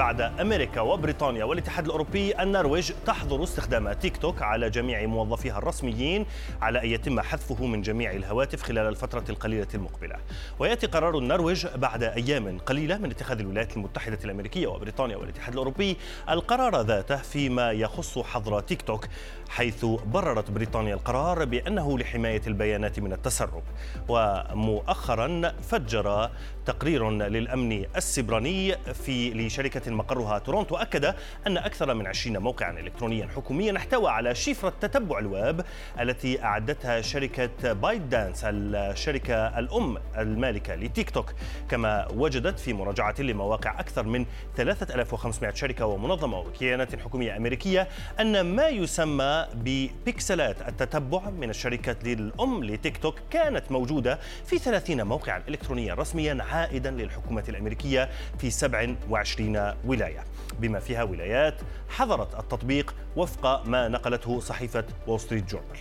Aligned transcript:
بعد 0.00 0.20
أمريكا 0.20 0.80
وبريطانيا 0.80 1.44
والاتحاد 1.44 1.84
الأوروبي 1.84 2.42
النرويج 2.42 2.92
تحظر 3.06 3.42
استخدام 3.42 3.92
تيك 3.92 4.16
توك 4.16 4.42
على 4.42 4.70
جميع 4.70 5.06
موظفيها 5.06 5.58
الرسميين 5.58 6.26
على 6.62 6.82
أن 6.82 6.88
يتم 6.88 7.20
حذفه 7.20 7.66
من 7.66 7.82
جميع 7.82 8.10
الهواتف 8.12 8.62
خلال 8.62 8.86
الفترة 8.86 9.24
القليلة 9.28 9.66
المقبلة. 9.74 10.16
ويأتي 10.58 10.86
قرار 10.86 11.18
النرويج 11.18 11.66
بعد 11.66 12.02
أيام 12.02 12.58
قليلة 12.58 12.98
من 12.98 13.10
اتخاذ 13.10 13.38
الولايات 13.38 13.76
المتحدة 13.76 14.18
الأمريكية 14.24 14.66
وبريطانيا 14.66 15.16
والاتحاد 15.16 15.52
الأوروبي 15.52 15.96
القرار 16.30 16.80
ذاته 16.80 17.16
فيما 17.16 17.72
يخص 17.72 18.18
حظر 18.18 18.60
تيك 18.60 18.82
توك 18.82 19.06
حيث 19.48 19.84
بررت 19.84 20.50
بريطانيا 20.50 20.94
القرار 20.94 21.44
بأنه 21.44 21.98
لحماية 21.98 22.42
البيانات 22.46 23.00
من 23.00 23.12
التسرب. 23.12 23.62
ومؤخرا 24.08 25.52
فجر 25.62 26.30
تقرير 26.70 27.10
للأمن 27.10 27.84
السيبراني 27.96 28.76
في 28.94 29.30
لشركة 29.30 29.90
مقرها 29.90 30.38
تورونتو 30.38 30.76
أكد 30.76 31.14
أن 31.46 31.56
أكثر 31.56 31.94
من 31.94 32.06
20 32.06 32.38
موقعا 32.38 32.80
إلكترونيا 32.80 33.28
حكوميا 33.36 33.76
احتوى 33.76 34.10
على 34.10 34.34
شفرة 34.34 34.72
تتبع 34.80 35.18
الويب 35.18 35.60
التي 36.00 36.42
أعدتها 36.44 37.00
شركة 37.00 37.72
بايت 37.72 38.02
دانس 38.02 38.40
الشركة 38.44 39.58
الأم 39.58 39.98
المالكة 40.18 40.74
لتيك 40.74 41.10
توك. 41.10 41.32
كما 41.70 42.08
وجدت 42.14 42.58
في 42.58 42.72
مراجعة 42.72 43.14
لمواقع 43.18 43.80
أكثر 43.80 44.02
من 44.02 44.26
3500 44.56 45.54
شركة 45.54 45.86
ومنظمة 45.86 46.38
وكيانات 46.38 47.00
حكومية 47.00 47.36
أمريكية 47.36 47.88
أن 48.20 48.40
ما 48.40 48.68
يسمى 48.68 49.46
ببكسلات 49.54 50.68
التتبع 50.68 51.30
من 51.30 51.50
الشركة 51.50 52.12
الأم 52.12 52.64
لتيك 52.64 52.96
توك 52.96 53.18
كانت 53.30 53.72
موجودة 53.72 54.18
في 54.46 54.58
30 54.58 55.02
موقعا 55.02 55.42
إلكترونيا 55.48 55.94
رسميا 55.94 56.34
عائدا 56.60 56.90
للحكومة 56.90 57.44
الأمريكية 57.48 58.08
في 58.38 58.50
27 58.50 59.74
ولاية. 59.84 60.24
بما 60.60 60.78
فيها 60.78 61.02
ولايات 61.02 61.54
حظرت 61.88 62.38
التطبيق 62.40 62.94
وفق 63.16 63.66
ما 63.66 63.88
نقلته 63.88 64.40
صحيفة 64.40 64.84
وول 65.06 65.20
ستريت 65.20 65.50
جورنال 65.50 65.78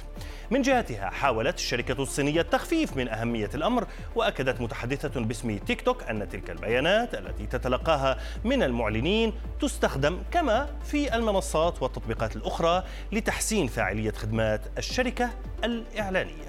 من 0.52 0.62
جهتها 0.62 1.10
حاولت 1.10 1.56
الشركة 1.58 2.02
الصينية 2.02 2.42
التخفيف 2.42 2.98
من 2.98 3.08
أهمية 3.10 3.50
الأمر 3.56 3.88
وأكدت 4.16 4.62
متحدثة 4.62 5.22
باسم 5.22 5.58
تيك 5.58 5.82
توك 5.82 6.04
أن 6.04 6.30
تلك 6.30 6.50
البيانات 6.50 7.16
التي 7.16 7.46
تتلقاها 7.46 8.18
من 8.44 8.64
المعلنين 8.64 9.34
تستخدم 9.62 10.20
كما 10.32 10.70
في 10.84 11.16
المنصات 11.16 11.82
والتطبيقات 11.82 12.36
الأخرى 12.36 12.84
لتحسين 13.12 13.68
فاعلية 13.68 14.12
خدمات 14.12 14.62
الشركة 14.78 15.30
الإعلانية. 15.64 16.48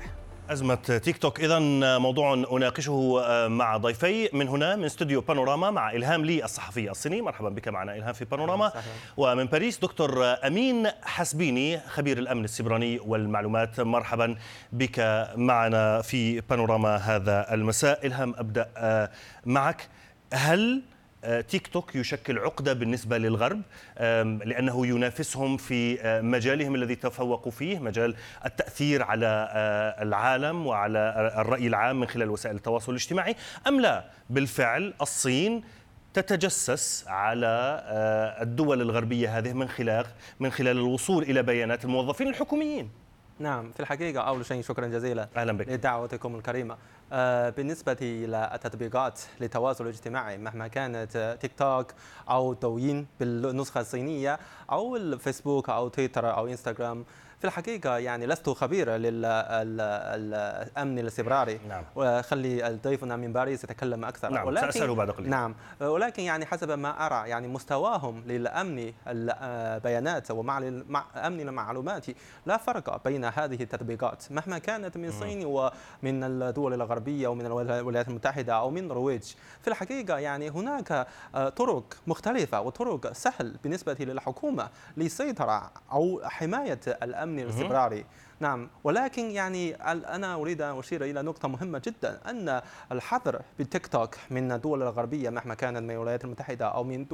أزمة 0.50 0.74
تيك 0.74 1.18
توك. 1.18 1.40
إذا 1.40 1.58
موضوع 1.98 2.34
أناقشه 2.34 3.22
آه، 3.24 3.48
مع 3.48 3.76
ضيفي 3.76 4.28
من 4.32 4.48
هنا 4.48 4.76
من 4.76 4.84
استوديو 4.84 5.20
بانوراما 5.20 5.70
مع 5.70 5.92
إلهام 5.92 6.24
لي 6.24 6.44
الصحفي 6.44 6.90
الصيني. 6.90 7.22
مرحبا 7.22 7.48
بك 7.48 7.68
معنا 7.68 7.96
إلهام 7.96 8.12
في 8.12 8.24
بانوراما. 8.24 8.72
ومن 9.16 9.44
باريس 9.44 9.78
دكتور 9.78 10.24
أمين 10.24 10.88
حسبيني 11.02 11.80
خبير 11.80 12.18
الأمن 12.18 12.44
السبراني 12.44 12.98
والمعلومات. 12.98 13.80
مرحبا 13.80 14.36
بك 14.72 15.28
معنا 15.36 16.02
في 16.02 16.40
بانوراما 16.40 16.96
هذا 16.96 17.54
المساء. 17.54 18.06
إلهام 18.06 18.34
أبدأ 18.38 18.68
آه، 18.76 19.10
معك. 19.46 19.88
هل 20.32 20.82
آه، 20.82 20.99
تيك 21.48 21.66
توك 21.66 21.96
يشكل 21.96 22.38
عقدة 22.38 22.72
بالنسبة 22.72 23.18
للغرب 23.18 23.62
لأنه 24.44 24.86
ينافسهم 24.86 25.56
في 25.56 26.00
آه، 26.00 26.20
مجالهم 26.20 26.74
الذي 26.74 26.94
تفوقوا 26.94 27.52
فيه 27.52 27.78
مجال 27.78 28.14
التأثير 28.46 29.02
على 29.02 29.48
آه، 29.52 30.02
العالم 30.02 30.66
وعلى 30.66 31.32
الرأي 31.38 31.66
العام 31.66 32.00
من 32.00 32.06
خلال 32.06 32.30
وسائل 32.30 32.56
التواصل 32.56 32.92
الاجتماعي. 32.92 33.36
أم 33.66 33.80
لا؟ 33.80 34.04
بالفعل 34.30 34.94
الصين 35.00 35.62
تتجسس 36.14 37.04
على 37.08 37.82
الدول 38.42 38.80
الغربية 38.80 39.38
هذه 39.38 39.52
من 39.52 39.68
خلال 39.68 40.06
من 40.40 40.50
خلال 40.50 40.76
الوصول 40.76 41.22
إلى 41.22 41.42
بيانات 41.42 41.84
الموظفين 41.84 42.28
الحكوميين. 42.28 42.99
نعم 43.40 43.72
في 43.72 43.80
الحقيقة 43.80 44.20
أول 44.20 44.46
شيء 44.46 44.62
شكرا 44.62 44.86
جزيلا 44.86 45.28
أهلا 45.36 45.52
بك. 45.52 45.68
لدعوتكم 45.68 46.34
الكريمة. 46.36 46.76
آه، 47.12 47.50
بالنسبة 47.50 47.96
إلى 48.02 48.50
التطبيقات 48.54 49.20
للتواصل 49.40 49.84
الاجتماعي 49.84 50.38
مهما 50.38 50.68
كانت 50.68 51.38
تيك 51.40 51.52
توك 51.58 51.86
أو 52.30 52.52
دوين 52.52 53.06
بالنسخة 53.20 53.80
الصينية 53.80 54.38
أو 54.70 54.96
الفيسبوك 54.96 55.70
أو 55.70 55.88
تويتر 55.88 56.36
أو 56.36 56.46
إنستغرام 56.46 57.04
في 57.40 57.46
الحقيقة 57.46 57.98
يعني 57.98 58.26
لست 58.26 58.50
خبيرا 58.50 58.98
للأمن 58.98 60.98
السبراري 60.98 61.60
نعم. 61.68 61.84
وخلي 61.96 62.78
ضيفنا 62.84 63.16
من 63.16 63.32
باريس 63.32 63.64
يتكلم 63.64 64.04
أكثر. 64.04 64.30
نعم 64.30 64.46
ولكن 64.46 64.70
سأسأله 64.70 64.94
بعد 64.94 65.10
قليل. 65.10 65.30
نعم. 65.30 65.54
ولكن 65.80 66.22
يعني 66.22 66.46
حسب 66.46 66.70
ما 66.70 67.06
أرى 67.06 67.28
يعني 67.28 67.48
مستواهم 67.48 68.22
للأمن 68.26 68.92
البيانات 69.06 70.30
ومع 70.30 70.58
أمن 71.16 71.40
المعلومات 71.40 72.06
لا 72.46 72.56
فرق 72.56 73.04
بين 73.04 73.24
هذه 73.24 73.62
التطبيقات. 73.62 74.32
مهما 74.32 74.58
كانت 74.58 74.96
من 74.96 75.08
الصين 75.08 75.44
ومن 75.44 76.24
الدول 76.24 76.74
الغربية 76.74 77.28
ومن 77.28 77.46
الولايات 77.46 78.08
المتحدة 78.08 78.54
أو 78.54 78.70
من 78.70 78.78
النرويج 78.78 79.22
في 79.60 79.68
الحقيقة 79.68 80.18
يعني 80.18 80.50
هناك 80.50 81.06
آه، 81.34 81.48
طرق 81.48 81.96
مختلفة 82.06 82.60
وطرق 82.60 83.12
سهل 83.12 83.56
بالنسبة 83.62 83.96
للحكومة 84.00 84.68
للسيطرة 84.96 85.70
أو 85.92 86.20
حماية 86.24 86.80
الأمن 86.86 87.29
الامن 87.38 87.50
الاستقراري 87.54 88.04
نعم. 88.40 88.68
ولكن 88.84 89.30
يعني 89.30 89.74
أنا 89.74 90.34
أريد 90.34 90.62
أن 90.62 90.78
أشير 90.78 91.04
إلى 91.04 91.22
نقطة 91.22 91.48
مهمة 91.48 91.82
جدا 91.86 92.20
أن 92.30 92.60
الحظر 92.92 93.42
بالتيك 93.58 93.86
توك 93.86 94.16
من 94.30 94.52
الدول 94.52 94.82
الغربية 94.82 95.30
مهما 95.30 95.54
كانت 95.54 95.78
من 95.78 95.90
الولايات 95.90 96.24
المتحدة 96.24 96.66
أو 96.66 96.84
من 96.84 97.06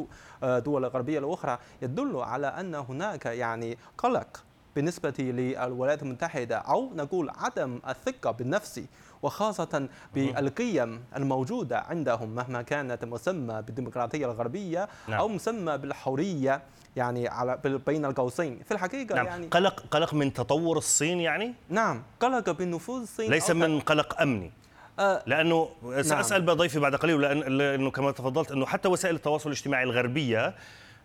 الدول 0.43 0.85
الغربيه 0.85 1.19
الاخرى 1.19 1.59
يدل 1.83 2.17
على 2.17 2.47
أن 2.47 2.75
هناك 2.75 3.27
يعني 3.27 3.79
قلق 3.99 4.45
بالنسبة 4.77 5.15
للولايات 5.19 6.03
المتحدة 6.03 6.57
أو 6.57 6.95
نقول 6.95 7.31
عدم 7.31 7.81
الثقة 7.89 8.31
بالنفس 8.31 8.81
وخاصة 9.23 9.89
بالقيم 10.15 11.05
الموجودة 11.17 11.79
عندهم 11.79 12.35
مهما 12.35 12.63
كانت 12.63 13.05
مسمى 13.05 13.63
بالديمقراطية 13.63 14.27
الغربية 14.27 14.89
نعم. 15.09 15.19
أو 15.19 15.29
مسمى 15.29 15.79
بالحرية 15.79 16.63
يعني 16.97 17.29
على 17.29 17.59
بين 17.87 18.05
القوسين 18.05 18.63
في 18.65 18.73
الحقيقة 18.73 19.15
نعم. 19.15 19.27
يعني 19.27 19.47
قلق 19.47 19.85
قلق 19.91 20.15
من 20.15 20.33
تطور 20.33 20.79
الصين 20.79 21.21
يعني 21.21 21.55
نعم 21.69 22.03
قلق 22.21 22.51
بالنفوذ 22.51 23.03
الصين 23.03 23.31
ليس 23.31 23.51
من 23.51 23.81
قلق 23.81 24.21
أمني 24.21 24.53
آه 24.99 25.23
لأنه 25.27 25.69
سأسأل 26.01 26.45
نعم. 26.45 26.57
ضيفي 26.57 26.81
بعد 26.81 26.95
قليل 26.95 27.21
لأنه 27.59 27.91
كما 27.91 28.11
تفضلت 28.11 28.51
أنه 28.53 28.67
حتى 28.67 28.89
وسائل 28.89 29.15
التواصل 29.15 29.49
الاجتماعي 29.49 29.85
الغربية 29.85 30.55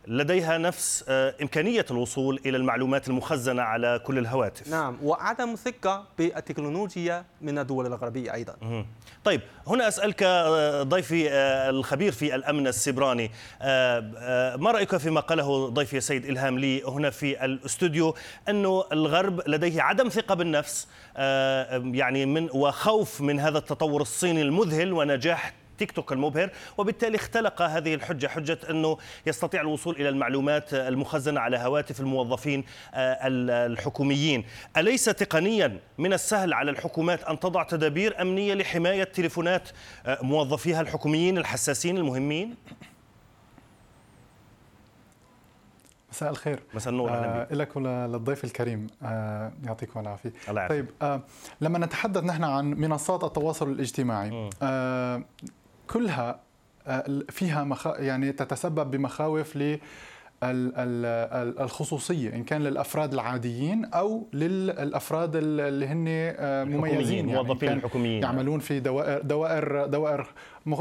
لديها 0.07 0.57
نفس 0.57 1.05
آه، 1.07 1.35
إمكانية 1.41 1.85
الوصول 1.91 2.39
إلى 2.45 2.57
المعلومات 2.57 3.07
المخزنة 3.07 3.61
على 3.61 3.99
كل 4.05 4.17
الهواتف. 4.17 4.67
نعم 4.67 4.97
وعدم 5.03 5.55
ثقة 5.55 6.05
بالتكنولوجيا 6.17 7.25
من 7.41 7.59
الدول 7.59 7.85
الغربية 7.85 8.33
أيضا. 8.33 8.85
طيب 9.23 9.41
هنا 9.67 9.87
أسألك 9.87 10.23
آه، 10.23 10.83
ضيفي 10.83 11.29
آه، 11.29 11.69
الخبير 11.69 12.11
في 12.11 12.35
الأمن 12.35 12.67
السبراني 12.67 13.31
ما 14.57 14.71
رأيك 14.71 14.97
فيما 14.97 15.19
قاله 15.19 15.69
ضيفي 15.69 15.97
السيد 15.97 16.25
إلهام 16.25 16.59
لي 16.59 16.83
هنا 16.83 17.09
في 17.09 17.45
الاستوديو 17.45 18.15
أنه 18.49 18.83
الغرب 18.91 19.41
لديه 19.47 19.81
عدم 19.81 20.09
ثقة 20.09 20.35
بالنفس 20.35 20.87
يعني 21.93 22.25
من 22.25 22.49
وخوف 22.53 23.21
من 23.21 23.39
هذا 23.39 23.57
التطور 23.57 24.01
الصيني 24.01 24.41
المذهل 24.41 24.93
ونجاح 24.93 25.60
تيك 25.81 25.91
توك 25.91 26.11
المبهر 26.11 26.49
وبالتالي 26.77 27.15
اختلق 27.15 27.61
هذه 27.61 27.93
الحجة 27.93 28.27
حجة 28.27 28.57
أنه 28.69 28.97
يستطيع 29.25 29.61
الوصول 29.61 29.95
إلى 29.95 30.09
المعلومات 30.09 30.73
المخزنة 30.73 31.39
على 31.39 31.57
هواتف 31.57 31.99
الموظفين 31.99 32.63
آه، 32.93 33.17
الحكوميين. 33.67 34.45
أليس 34.77 35.05
تقنيا 35.05 35.79
من 35.97 36.13
السهل 36.13 36.53
على 36.53 36.71
الحكومات 36.71 37.23
أن 37.23 37.39
تضع 37.39 37.63
تدابير 37.63 38.21
أمنية 38.21 38.53
لحماية 38.53 39.03
تليفونات 39.03 39.69
آه، 40.05 40.17
موظفيها 40.21 40.81
الحكوميين 40.81 41.37
الحساسين 41.37 41.97
المهمين؟ 41.97 42.55
مساء 46.11 46.29
الخير. 46.29 46.59
مساء 46.73 46.93
النور 46.93 47.09
آه 47.09 47.47
لك 47.51 47.75
وللضيف 47.75 48.43
الكريم. 48.43 48.87
آه 49.03 49.51
يعطيكم 49.65 49.99
العافية. 49.99 50.33
طيب 50.69 50.89
آه 51.01 51.21
لما 51.61 51.79
نتحدث 51.79 52.23
نحن 52.23 52.43
عن 52.43 52.65
منصات 52.65 53.23
التواصل 53.23 53.71
الاجتماعي 53.71 54.49
آه 54.61 55.23
كلها 55.93 56.39
آه، 56.87 57.03
فيها 57.29 57.63
مخ... 57.63 57.87
يعني 57.87 58.31
تتسبب 58.31 58.91
بمخاوف 58.91 59.55
ل 59.55 59.79
الخصوصية 61.61 62.33
إن 62.33 62.43
كان 62.43 62.61
للأفراد 62.61 63.13
العاديين 63.13 63.85
أو 63.85 64.27
للأفراد 64.33 65.35
اللي 65.35 65.87
هن 65.87 66.05
آه، 66.07 66.63
مميزين 66.63 67.29
يعني 67.29 67.43
موظفين 67.43 67.71
الحكوميين. 67.71 68.23
يعملون 68.23 68.59
في 68.59 68.79
دوائر 68.79 69.21
دوائر 69.21 69.85
دوائر 69.85 70.27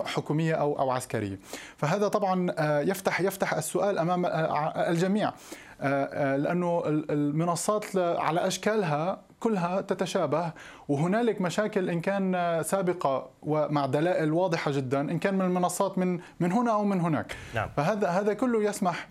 حكومية 0.05 0.55
أو 0.55 0.79
أو 0.79 0.91
عسكرية. 0.91 1.39
فهذا 1.77 2.09
طبعا 2.09 2.53
آه، 2.59 2.81
يفتح 2.81 3.21
يفتح 3.21 3.55
السؤال 3.55 3.99
أمام 3.99 4.27
الجميع. 4.77 5.33
لأنه 6.37 6.83
المنصات 6.87 7.97
على 7.97 8.47
أشكالها 8.47 9.30
كلها 9.41 9.81
تتشابه 9.81 10.53
وهنالك 10.89 11.41
مشاكل 11.41 11.91
إن 11.91 12.01
كان 12.01 12.61
سابقة 12.65 13.31
ومع 13.43 13.87
دلائل 13.87 14.33
واضحة 14.33 14.71
جدا 14.71 15.01
إن 15.01 15.19
كان 15.19 15.35
من 15.35 15.45
المنصات 15.45 15.99
من 15.99 16.21
من 16.41 16.53
هنا 16.53 16.73
أو 16.73 16.85
من 16.85 17.01
هناك. 17.01 17.37
نعم. 17.55 17.69
فهذا 17.77 18.09
هذا 18.09 18.33
كله 18.33 18.65
يسمح 18.65 19.09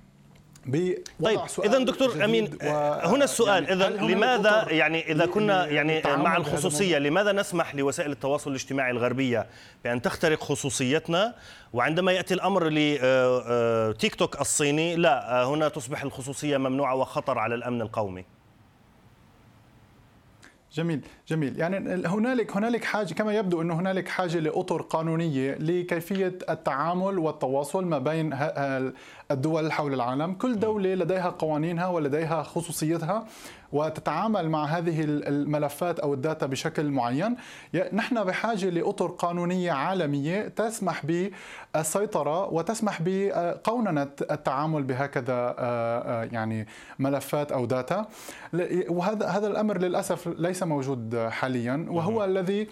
طيب 1.23 1.39
اذا 1.63 1.79
دكتور 1.79 2.23
أمين 2.25 2.57
و... 2.63 2.69
هنا 3.03 3.23
السؤال 3.23 3.63
يعني 3.63 3.73
اذا 3.73 3.89
لماذا 3.89 4.65
يعني 4.69 5.11
إذا 5.11 5.25
كنا 5.25 5.65
يعني 5.65 6.01
مع 6.05 6.37
الخصوصية 6.37 6.97
لماذا 6.97 7.31
نسمح 7.31 7.75
لوسائل 7.75 8.11
التواصل 8.11 8.49
الاجتماعي 8.49 8.91
الغربية 8.91 9.47
بأن 9.83 10.01
تخترق 10.01 10.43
خصوصيتنا؟ 10.43 11.35
وعندما 11.73 12.11
يأتي 12.11 12.33
الأمر 12.33 12.67
لتيك 12.67 13.03
آه، 13.03 13.43
آه، 13.47 14.17
توك 14.17 14.41
الصيني 14.41 14.95
لا 14.95 15.41
آه، 15.41 15.53
هنا 15.53 15.67
تصبح 15.67 16.03
الخصوصية 16.03 16.57
ممنوعة 16.57 16.95
وخطر 16.95 17.39
على 17.39 17.55
الأمن 17.55 17.81
القومي. 17.81 18.25
جميل 20.73 21.01
جميل. 21.27 21.59
يعني 21.59 22.07
هنالك 22.07 22.57
هنالك 22.57 22.83
حاجة 22.83 23.13
كما 23.13 23.33
يبدو 23.33 23.61
إنه 23.61 23.79
هنالك 23.79 24.07
حاجة 24.07 24.39
لأطر 24.39 24.81
قانونية 24.81 25.53
لكيفية 25.55 26.37
التعامل 26.49 27.19
والتواصل 27.19 27.85
ما 27.85 27.97
بين 27.99 28.33
الدول 29.31 29.71
حول 29.71 29.93
العالم. 29.93 30.33
كل 30.33 30.59
دولة 30.59 30.95
لديها 30.95 31.29
قوانينها 31.29 31.87
ولديها 31.87 32.43
خصوصيتها 32.43 33.25
وتتعامل 33.71 34.49
مع 34.49 34.65
هذه 34.65 35.03
الملفات 35.07 35.99
أو 35.99 36.13
الداتا 36.13 36.45
بشكل 36.45 36.89
معين. 36.89 37.35
نحن 37.93 38.23
بحاجة 38.23 38.69
لأطر 38.69 39.07
قانونية 39.07 39.71
عالمية 39.71 40.47
تسمح 40.47 41.05
بالسيطرة 41.05 42.53
وتسمح 42.53 43.01
بقوننة 43.01 44.09
التعامل 44.31 44.83
بهكذا 44.83 45.33
آه، 45.33 45.55
آه، 45.59 46.23
يعني 46.31 46.67
ملفات 46.99 47.51
أو 47.51 47.65
data. 47.65 48.05
وهذا 48.89 49.27
هذا 49.27 49.47
الأمر 49.47 49.77
للأسف 49.77 50.27
ليس 50.27 50.63
موجود 50.63 51.17
حاليا. 51.17 51.85
وهو 51.89 52.25
الذي 52.25 52.67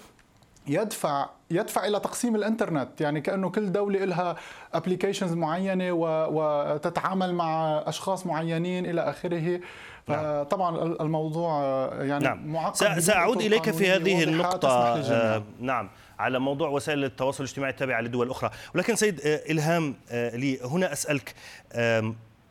يدفع 0.68 1.30
يدفع 1.52 1.86
إلى 1.86 2.00
تقسيم 2.00 2.36
الإنترنت 2.36 3.02
يعني 3.02 3.22
كأنه 3.22 3.50
كل 3.50 3.72
دولة 3.72 4.06
لها 4.06 4.36
applications 4.74 5.34
معينة 5.34 5.92
وتتعامل 5.92 7.34
مع 7.36 7.84
أشخاص 7.86 8.26
معينين 8.26 8.86
إلى 8.86 9.02
آخره 9.02 9.60
نعم. 10.08 10.44
طبعا 10.44 10.84
الموضوع 11.02 11.62
يعني 11.94 12.24
نعم. 12.24 12.48
معقد 12.48 13.00
سأعود 13.00 13.42
إليك 13.42 13.72
في 13.72 13.92
هذه 13.92 14.24
النقطة 14.24 14.70
آه 14.70 15.44
نعم 15.60 15.90
على 16.20 16.40
موضوع 16.40 16.70
وسائل 16.70 17.04
التواصل 17.04 17.44
الاجتماعي 17.44 17.72
التابعة 17.72 18.02
لدول 18.02 18.30
أخرى 18.30 18.50
ولكن 18.76 18.96
سيد 18.96 19.22
آه 19.22 19.42
إلهام 19.50 19.96
آه 20.12 20.36
لي 20.36 20.60
هنا 20.62 20.94
أسألك 20.94 21.34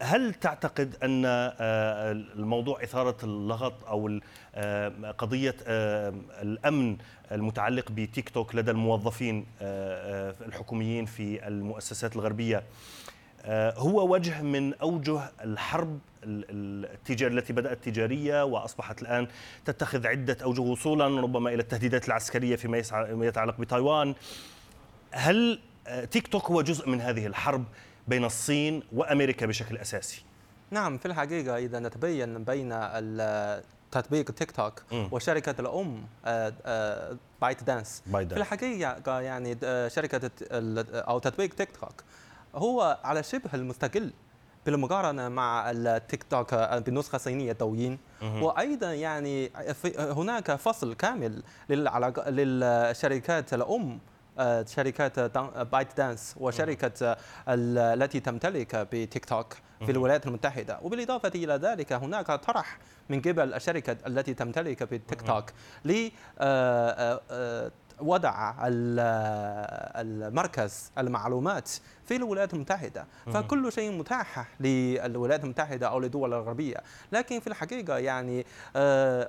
هل 0.03 0.35
تعتقد 0.35 0.97
أن 1.03 1.23
آه، 1.27 2.13
الموضوع 2.13 2.83
إثارة 2.83 3.17
اللغط 3.25 3.85
أو 3.85 4.21
آه، 4.55 4.93
قضية 5.19 5.57
آه، 5.67 6.15
الأمن 6.43 6.97
المتعلق 7.33 7.91
بتيك 7.91 8.29
توك 8.29 8.55
لدى 8.55 8.71
الموظفين 8.71 9.47
الحكوميين 10.47 11.05
في 11.07 11.49
المؤسسات 11.49 12.17
الغربية 12.17 12.63
هو 13.77 14.13
وجه 14.13 14.43
من 14.43 14.75
أوجه 14.75 15.33
الحرب 15.45 15.99
التجار 16.25 17.31
التي 17.31 17.53
بدأت 17.53 17.85
تجارية 17.85 18.45
وأصبحت 18.45 19.03
الآن 19.03 19.27
تتخذ 19.65 20.07
عدة 20.07 20.37
أوجه 20.43 20.61
وصولا 20.61 21.21
ربما 21.21 21.51
إلى 21.51 21.63
التهديدات 21.63 22.09
العسكرية 22.09 22.57
فيما 22.57 22.79
يتعلق 23.27 23.61
بتايوان. 23.61 24.15
هل 25.11 25.61
تيك 26.11 26.29
توك 26.29 26.51
هو 26.51 26.63
جزء 26.63 26.89
من 26.89 27.01
هذه 27.01 27.27
الحرب؟ 27.27 27.65
بين 28.09 28.25
الصين 28.25 28.83
وأمريكا 28.93 29.47
بشكل 29.47 29.77
أساسي. 29.77 30.23
نعم 30.71 30.99
في 30.99 31.07
الحقيقة 31.07 31.57
إذا 31.57 31.79
نتبين 31.79 32.45
بين 32.45 32.73
تطبيق 33.91 34.31
تيك 34.31 34.51
توك 34.51 34.83
وشركة 34.93 35.61
الأم 35.61 36.07
آه، 36.25 36.55
آه، 36.67 37.17
بايت 37.43 37.65
دانس 37.65 38.03
في 38.11 38.37
الحقيقة 38.37 39.21
يعني 39.21 39.59
آه، 39.65 39.89
شركة 39.89 40.31
أو 40.95 41.19
تطبيق 41.19 41.55
تيك 41.55 41.77
توك 41.77 42.05
هو 42.55 42.99
على 43.05 43.23
شبه 43.23 43.51
المستقل 43.55 44.13
بالمقارنة 44.67 45.29
مع 45.29 45.71
التيك 45.71 46.23
توك 46.23 46.55
بالنسخه 46.55 47.17
الصينيه 47.17 47.53
دوين 47.53 47.99
وأيضا 48.23 48.93
يعني 48.93 49.51
هناك 49.99 50.57
فصل 50.57 50.95
كامل 50.95 51.43
للشركات 51.69 53.55
الأم 53.55 53.99
آه، 54.39 54.65
شركات 54.69 55.21
بايت 55.59 55.97
دانس 55.97 56.35
وشركة 56.37 57.17
التي 57.49 58.21
تمتلك 58.21 58.77
بتيك 58.77 59.25
توك 59.25 59.55
في 59.87 59.93
الولايات 59.93 60.27
المتحدة. 60.27 60.79
وبالإضافة 60.83 61.33
إلى 61.35 61.55
ذلك 61.55 61.93
هناك 61.93 62.27
طرح 62.27 62.79
من 63.09 63.21
قبل 63.21 63.55
الشركة 63.55 63.97
التي 64.07 64.35
تمتلك 64.35 64.83
بتيك 64.83 65.23
توك 65.23 65.51
ل 65.85 66.09
آه، 66.39 67.21
آه، 67.31 67.71
وضع 68.01 68.55
المركز 69.97 70.93
المعلومات 70.99 71.71
في 72.07 72.17
الولايات 72.17 72.55
المتحدة. 72.55 73.07
فكل 73.27 73.73
شيء 73.73 73.93
متاح 73.93 74.49
للولايات 74.61 75.45
المتحدة 75.45 75.89
أو 75.89 76.01
للدول 76.01 76.35
الغربية. 76.35 76.77
لكن 77.13 77.41
في 77.41 77.47
الحقيقة 77.47 77.99
يعني 77.99 78.47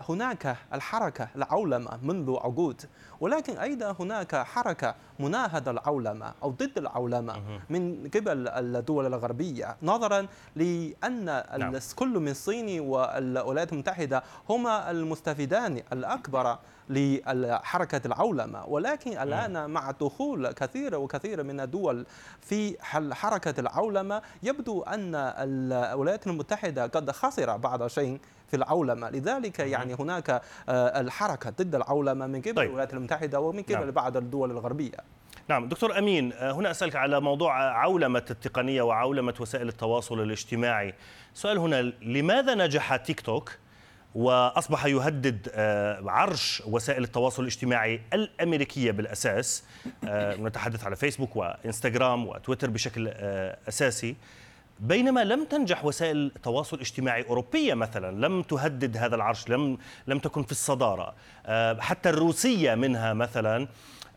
هناك 0.09 0.57
الحركة 0.73 1.27
العولمة 1.35 1.99
منذ 2.03 2.35
عقود. 2.35 2.81
ولكن 3.19 3.57
أيضا 3.57 3.95
هناك 3.99 4.35
حركة 4.35 4.95
مناهضة 5.19 5.71
العولمة 5.71 6.33
أو 6.43 6.51
ضد 6.51 6.77
العولمة 6.77 7.59
من 7.69 8.09
قبل 8.15 8.47
الدول 8.47 9.05
الغربية. 9.05 9.77
نظرا 9.83 10.27
لأن 10.55 11.25
نعم. 11.59 11.79
كل 11.95 12.19
من 12.19 12.27
الصين 12.27 12.79
والولايات 12.79 13.73
المتحدة 13.73 14.23
هما 14.49 14.91
المستفيدان 14.91 15.81
الأكبر 15.93 16.57
لحركة 16.89 18.01
العولمة. 18.05 18.65
ولكن 18.65 19.11
الآن 19.11 19.69
مع 19.69 19.91
دخول 19.91 20.51
كثير 20.51 20.95
وكثير 20.95 21.43
من 21.43 21.59
الدول 21.59 22.05
في 22.41 22.66
حركة 23.11 23.59
العولمة. 23.59 24.21
يبدو 24.43 24.81
أن 24.81 25.15
الولايات 25.15 26.27
المتحدة 26.27 26.85
قد 26.85 27.11
خسر 27.11 27.57
بعض 27.57 27.87
شيء 27.87 28.19
في 28.47 28.55
العولمة. 28.55 29.09
لذلك 29.09 29.59
يعني 29.59 29.93
هناك 29.93 30.29
آه، 30.69 31.01
الحركة 31.01 31.49
ضد 31.49 31.75
العولمة 31.75 32.27
من 32.27 32.41
قبل 32.41 32.55
طيب. 32.55 32.69
الولايات 32.69 32.93
المتحدة 32.93 33.39
ومن 33.39 33.63
قبل 33.63 33.73
نعم. 33.73 33.91
بعض 33.91 34.17
الدول 34.17 34.51
الغربية. 34.51 34.97
نعم. 35.49 35.67
دكتور 35.67 35.97
أمين 35.97 36.33
آه، 36.33 36.51
هنا 36.51 36.71
أسألك 36.71 36.95
على 36.95 37.21
موضوع 37.21 37.53
عولمة 37.71 38.25
التقنية 38.31 38.81
وعولمة 38.81 39.33
وسائل 39.39 39.67
التواصل 39.67 40.19
الاجتماعي. 40.19 40.93
سؤال 41.33 41.57
هنا 41.57 41.81
لماذا 42.01 42.55
نجح 42.55 42.95
تيك 42.95 43.21
توك؟ 43.21 43.51
وأصبح 44.15 44.85
يهدد 44.85 45.49
آه، 45.53 46.03
عرش 46.05 46.63
وسائل 46.65 47.03
التواصل 47.03 47.41
الاجتماعي 47.43 48.01
الأمريكية 48.13 48.91
بالأساس. 48.91 49.63
نتحدث 50.39 50.85
على 50.85 50.95
فيسبوك 50.95 51.35
وإنستغرام 51.35 52.27
وتويتر 52.27 52.69
بشكل 52.69 53.07
أساسي. 53.67 54.15
بينما 54.79 55.23
لم 55.23 55.45
تنجح 55.45 55.85
وسائل 55.85 56.31
التواصل 56.35 56.75
الاجتماعي 56.75 57.25
أوروبية 57.29 57.73
مثلا 57.73 58.27
لم 58.27 58.41
تهدد 58.41 58.97
هذا 58.97 59.15
العرش 59.15 59.49
لم 59.49 59.77
لم 60.07 60.19
تكن 60.19 60.43
في 60.43 60.51
الصدارة. 60.51 61.13
آه، 61.45 61.77
حتى 61.79 62.09
الروسية 62.09 62.75
منها 62.75 63.13
مثلا 63.13 63.67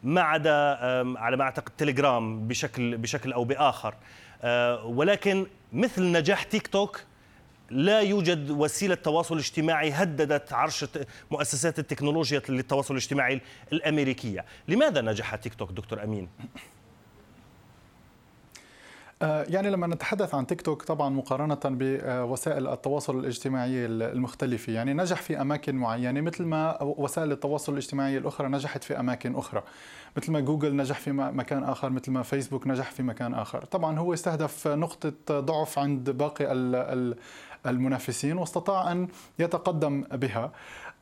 ما 0.03 0.21
عدا 0.21 0.79
على 1.19 1.37
ما 1.37 1.45
أعتقد 1.45 1.73
تليجرام 1.79 2.49
بشكل 2.49 2.97
بشكل 2.97 3.33
أو 3.33 3.45
بآخر. 3.45 3.95
آه، 4.43 4.85
ولكن 4.85 5.47
مثل 5.73 6.13
نجاح 6.13 6.43
تيك 6.43 6.67
توك 6.67 7.01
لا 7.71 8.01
يوجد 8.01 8.51
وسيلة 8.51 8.95
تواصل 8.95 9.39
اجتماعي 9.39 9.91
هددت 9.91 10.53
عرش 10.53 10.85
مؤسسات 11.31 11.79
التكنولوجيا 11.79 12.43
للتواصل 12.49 12.95
الاجتماعي 12.95 13.41
الأمريكية، 13.73 14.45
لماذا 14.69 15.01
نجح 15.01 15.35
تيك 15.35 15.55
توك 15.55 15.73
دكتور 15.73 16.05
أمين؟ 16.05 16.29
آه، 19.23 19.47
يعني 19.49 19.71
لما 19.71 19.87
نتحدث 19.87 20.35
عن 20.35 20.47
تيك 20.47 20.63
توك 20.63 20.83
طبعا 20.83 21.09
مقارنة 21.09 21.59
بوسائل 21.65 22.69
التواصل 22.69 23.19
الاجتماعي 23.19 23.87
المختلفة. 23.87 24.73
يعني 24.73 24.95
نجح 24.95 25.23
في 25.23 25.41
أماكن 25.41 25.77
معينة 25.77 26.21
مثل 26.21 26.45
ما 26.45 26.83
وسائل 26.83 27.33
التواصل 27.33 27.73
الاجتماعي 27.73 28.19
الأخرى 28.19 28.49
نجحت 28.49 28.85
في 28.85 29.01
أماكن 29.01 29.37
أخرى. 29.37 29.63
مثل 30.17 30.33
ما 30.33 30.41
جوجل 30.41 30.77
نجح 30.77 30.99
في 30.99 31.13
مكان 31.13 31.65
آخر 31.65 31.91
مثل 31.91 32.11
ما 32.11 32.23
فيسبوك 32.23 32.67
نجح 32.67 32.91
في 32.91 33.03
مكان 33.03 33.35
آخر. 33.35 33.65
طبعا 33.65 33.99
هو 33.99 34.15
استهدف 34.15 34.69
نقطة 34.69 35.41
ضعف 35.41 35.79
عند 35.79 36.11
باقي 36.11 36.47
المنافسين 37.67 38.39
واستطاع 38.39 38.93
أن 38.93 39.09
يتقدم 39.39 40.05
بها. 40.13 40.53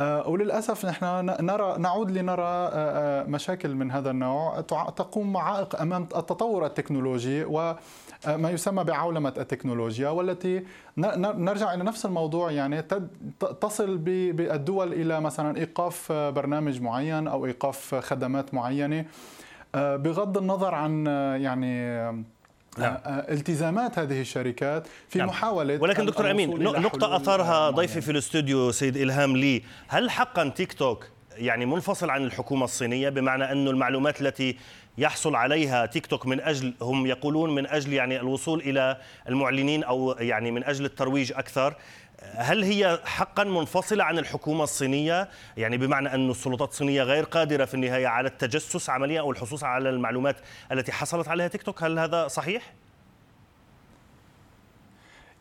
آه، 0.00 0.28
وللأسف 0.28 0.86
نحن 0.86 1.04
نرى 1.40 1.78
نعود 1.78 2.10
لنرى 2.10 2.42
آه، 2.42 2.70
آه، 2.72 3.24
مشاكل 3.24 3.74
من 3.74 3.90
هذا 3.90 4.10
النوع. 4.10 4.60
تقوم 4.96 5.32
معائق 5.32 5.80
أمام 5.80 6.02
التطور 6.02 6.66
التكنولوجي 6.66 7.44
وما 7.44 8.50
يسمى 8.50 8.84
بعولمة 8.84 9.34
التكنولوجيا 9.38 10.08
والتي 10.08 10.64
نرجع 10.96 11.74
إلى 11.74 11.84
نفس 11.84 12.06
الموضوع. 12.06 12.50
يعني 12.50 12.82
تصل 13.60 13.98
بالدول 13.98 14.92
إلى 14.92 15.20
مثلا 15.20 15.56
إيقاف 15.56 16.12
برنامج 16.12 16.82
معين 16.82 17.28
أو 17.28 17.46
إيقاف 17.46 17.94
خدمات 17.94 18.54
معينة. 18.54 19.04
بغض 19.74 20.38
النظر 20.38 20.74
عن 20.74 21.06
يعني 21.40 21.98
نعم. 22.78 22.96
التزامات 23.06 23.98
هذه 23.98 24.20
الشركات 24.20 24.86
في 25.08 25.18
نعم. 25.18 25.28
محاولة 25.28 25.78
ولكن 25.82 26.06
دكتور 26.06 26.30
أمين 26.30 26.62
نقطة 26.62 27.16
أثارها 27.16 27.70
ضيفي 27.70 28.00
في 28.00 28.10
الاستوديو 28.10 28.72
سيد 28.72 28.96
إلهام 28.96 29.36
لي 29.36 29.62
هل 29.88 30.10
حقا 30.10 30.48
تيك 30.48 30.72
توك 30.72 31.06
يعني 31.36 31.66
منفصل 31.66 32.10
عن 32.10 32.24
الحكومة 32.24 32.64
الصينية 32.64 33.08
بمعنى 33.08 33.52
أن 33.52 33.68
المعلومات 33.68 34.20
التي 34.20 34.56
يحصل 34.98 35.34
عليها 35.34 35.86
تيك 35.86 36.06
توك 36.06 36.26
من 36.26 36.40
أجل 36.40 36.74
هم 36.82 37.06
يقولون 37.06 37.54
من 37.54 37.66
أجل 37.66 37.92
يعني 37.92 38.20
الوصول 38.20 38.60
إلى 38.60 38.96
المعلنين 39.28 39.84
أو 39.84 40.16
يعني 40.18 40.50
من 40.50 40.64
أجل 40.64 40.84
الترويج 40.84 41.32
أكثر. 41.32 41.74
هل 42.34 42.62
هي 42.62 43.00
حقا 43.04 43.44
منفصلة 43.44 44.04
عن 44.04 44.18
الحكومة 44.18 44.64
الصينية؟ 44.64 45.28
يعني 45.56 45.76
بمعنى 45.76 46.14
أن 46.14 46.30
السلطات 46.30 46.70
الصينية 46.70 47.02
غير 47.02 47.24
قادرة 47.24 47.64
في 47.64 47.74
النهاية 47.74 48.06
على 48.06 48.28
التجسس 48.28 48.90
عمليا 48.90 49.20
أو 49.20 49.30
الحصول 49.30 49.58
على 49.62 49.90
المعلومات 49.90 50.36
التي 50.72 50.92
حصلت 50.92 51.28
عليها 51.28 51.48
تيك 51.48 51.62
توك 51.62 51.82
هل 51.82 51.98
هذا 51.98 52.28
صحيح؟ 52.28 52.72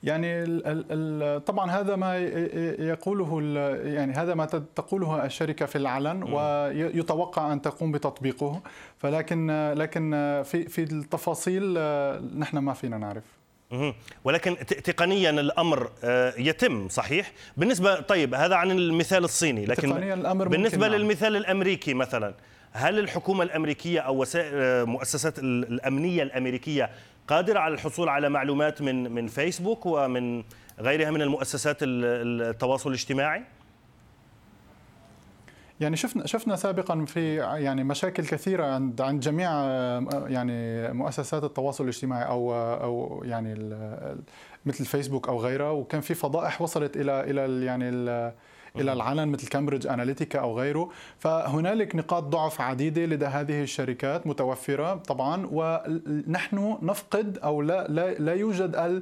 يعني 0.08 0.44
ال 0.44 0.62
ال 0.92 1.46
طبعا 1.46 1.72
هذا 1.72 1.96
ما 1.96 2.18
يقوله 2.80 3.42
يعني 3.84 4.14
هذا 4.14 4.34
ما 4.34 4.46
تقوله 4.46 5.26
الشركة 5.26 5.66
في 5.66 5.78
العلن 5.78 6.24
ويتوقع 6.24 7.54
أن 7.54 7.62
تقوم 7.62 7.92
بتطبيقه. 7.92 8.62
فلكن 8.98 9.72
لكن 9.78 10.12
في 10.46 10.66
في 10.70 10.84
التفاصيل 10.84 11.74
نحن 12.40 12.58
ما 12.58 12.74
فينا 12.74 12.98
نعرف. 12.98 13.24
ولكن 14.24 14.56
تقنيا 14.66 15.30
الأمر 15.30 15.92
آه، 16.04 16.34
يتم 16.38 16.90
صحيح؟ 16.90 17.32
بالنسبة 17.58 18.00
طيب 18.00 18.34
هذا 18.34 18.56
عن 18.56 18.72
المثال 18.72 19.24
الصيني 19.24 19.66
لكن 19.66 19.90
تقنيا 19.90 20.14
الأمر 20.14 20.48
بالنسبة 20.48 20.88
نعم. 20.88 20.96
للمثال 20.96 21.36
الأمريكي 21.36 21.94
مثلا 21.94 22.34
هل 22.72 23.00
الحكومة 23.00 23.44
الأمريكية 23.44 24.00
أو 24.00 24.22
وسائل 24.22 24.52
آه، 24.54 24.84
مؤسسات 24.84 25.40
الأمنية 25.40 26.24
الأمريكية 26.24 26.90
قادره 27.28 27.60
على 27.60 27.74
الحصول 27.74 28.10
على 28.10 28.30
معلومات 28.30 28.82
من 28.82 29.12
من 29.12 29.28
فيسبوك 29.28 29.86
ومن 29.86 30.44
غيرها 30.80 31.12
من 31.12 31.22
المؤسسات 31.22 31.78
التواصل 31.82 32.90
الاجتماعي؟ 32.90 33.44
يعني 35.80 35.96
شفنا 35.96 36.28
شفنا 36.28 36.56
سابقا 36.56 37.06
في 37.06 37.36
يعني 37.36 37.84
مشاكل 37.84 38.26
كثيرة 38.26 38.66
عند 38.66 39.02
عند 39.02 39.20
جميع 39.20 39.52
يعني 40.28 40.88
مؤسسات 40.94 41.44
التواصل 41.44 41.84
الاجتماعي 41.84 42.26
أو 42.26 42.54
أو 42.56 43.24
يعني 43.26 43.54
مثل 44.66 44.86
فيسبوك 44.86 45.28
أو 45.28 45.40
غيرها 45.40 45.70
وكان 45.70 46.02
في 46.02 46.14
فضائح 46.14 46.62
وصلت 46.62 46.98
إلى 46.98 47.22
إلى 47.22 47.66
يعني 47.66 47.90
إلى 48.80 48.94
العلن 48.94 49.28
مثل 49.28 49.48
Cambridge 49.48 49.88
Analytica 49.88 50.40
أو 50.40 50.60
غيره. 50.60 50.90
فهنالك 51.20 51.96
نقاط 51.96 52.24
ضعف 52.24 52.62
عديدة 52.62 53.06
لدى 53.06 53.26
هذه 53.26 53.64
الشركات 53.64 54.28
متوفرة 54.28 54.96
طبعا 54.96 55.48
ونحن 55.52 56.78
نفقد 56.82 57.38
أو 57.38 57.62
لا 57.62 57.88
لا, 57.90 58.14
لا 58.14 58.34
يوجد 58.34 59.02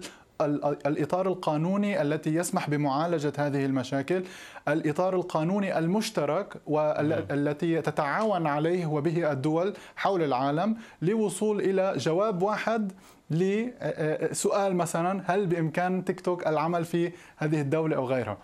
الإطار 0.86 1.28
القانوني 1.28 2.02
التي 2.02 2.36
يسمح 2.36 2.70
بمعالجة 2.70 3.34
هذه 3.38 3.66
المشاكل. 3.66 4.24
الإطار 4.68 5.16
القانوني 5.16 5.80
المشترك 5.80 6.56
والتي 6.66 7.82
تتعاون 7.82 8.48
عليه 8.48 8.86
وبه 8.86 9.32
الدول 9.32 9.74
حول 9.96 10.24
العالم 10.24 10.78
لوصول 11.02 11.60
إلى 11.60 11.94
جواب 11.98 12.42
واحد 12.42 12.92
لسؤال 13.32 14.76
مثلا 14.76 15.24
هل 15.26 15.46
بإمكان 15.46 16.06
تيك 16.06 16.22
توك 16.22 16.48
العمل 16.48 16.86
في 16.86 17.12
هذه 17.38 17.62
الدولة 17.62 17.96
أو 17.96 18.06
غيرها؟ 18.06 18.38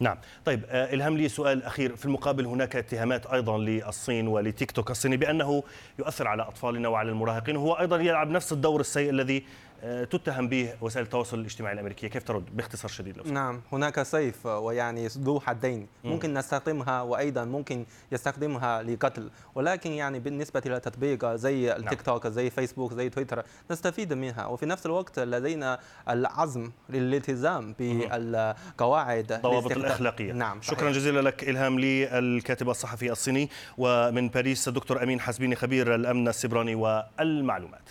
نعم. 0.00 0.16
طيب 0.44 0.64
آه، 0.68 0.94
الهم 0.94 1.16
لي 1.16 1.28
سؤال 1.28 1.62
أخير. 1.62 1.96
في 1.96 2.04
المقابل 2.04 2.46
هناك 2.46 2.76
اتهامات 2.76 3.26
أيضا 3.26 3.58
للصين 3.58 4.28
ولتيك 4.28 4.70
توك 4.70 4.90
الصيني 4.90 5.16
بأنه 5.16 5.62
يؤثر 5.98 6.28
على 6.28 6.42
أطفالنا 6.42 6.88
وعلى 6.88 7.10
المراهقين 7.10 7.56
وهو 7.56 7.72
أيضا 7.72 8.00
يلعب 8.00 8.30
نفس 8.30 8.52
الدور 8.52 8.80
السيء 8.80 9.10
الذي 9.10 9.44
تتهم 9.82 10.48
به 10.48 10.74
وسائل 10.80 11.04
التواصل 11.04 11.38
الاجتماعي 11.38 11.74
الأمريكية. 11.74 12.08
كيف 12.08 12.22
ترد؟ 12.22 12.56
باختصار 12.56 12.90
شديد 12.90 13.16
لو 13.18 13.24
نعم 13.24 13.60
هناك 13.72 14.02
سيف 14.02 14.46
ويعني 14.46 15.06
ذو 15.06 15.40
حدين. 15.40 15.86
ممكن 16.04 16.34
نستخدمها 16.34 17.02
وأيضا 17.02 17.44
ممكن 17.44 17.86
يستخدمها 18.12 18.82
لقتل. 18.82 19.30
ولكن 19.54 19.90
يعني 19.90 20.18
بالنسبة 20.18 20.62
للتطبيق 20.66 21.26
زي 21.34 21.76
التيك 21.76 22.02
توك 22.02 22.26
زي 22.26 22.50
فيسبوك 22.50 22.92
زي 22.92 23.08
تويتر 23.08 23.42
نستفيد 23.70 24.12
منها. 24.12 24.46
وفي 24.46 24.66
نفس 24.66 24.86
الوقت 24.86 25.18
لدينا 25.18 25.78
العزم 26.08 26.70
للالتزام 26.88 27.74
بالقواعد 27.78 29.32
الضوابط 29.32 29.72
الأخلاقية. 29.72 30.32
نعم 30.32 30.60
صحيح. 30.60 30.78
شكرا 30.78 30.90
جزيلا 30.90 31.20
لك 31.20 31.48
إلهام 31.48 31.78
لي 31.78 32.18
الكاتب 32.18 32.70
الصحفي 32.70 33.12
الصيني 33.12 33.50
ومن 33.78 34.28
باريس 34.28 34.68
الدكتور 34.68 35.02
أمين 35.02 35.20
حسبيني 35.20 35.56
خبير 35.56 35.94
الأمن 35.94 36.28
السبراني 36.28 36.74
والمعلومات. 36.74 37.88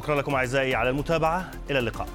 شكرا 0.00 0.14
لكم 0.14 0.34
أعزائي 0.34 0.74
على 0.74 0.90
المتابعة 0.90 1.50
إلى 1.70 1.78
اللقاء. 1.78 2.08